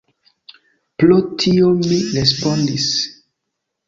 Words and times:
Pro 1.03 1.17
tio 1.43 1.69
mi 1.83 1.99
respondis. 2.13 2.87